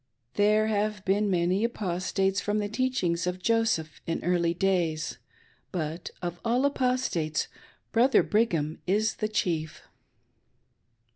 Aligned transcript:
There 0.33 0.65
have 0.65 1.05
been 1.05 1.29
many 1.29 1.63
Apostates 1.63 2.41
from 2.41 2.57
the 2.57 2.67
teachings' 2.67 3.27
of 3.27 3.37
Joseph 3.43 4.01
in 4.07 4.23
early 4.23 4.55
days, 4.55 5.19
but, 5.71 6.09
of 6.23 6.39
all 6.43 6.65
Apostates, 6.65 7.47
Brother 7.91 8.23
Brigham 8.23 8.81
is 8.87 9.17
the 9.17 9.27
chief. 9.27 9.83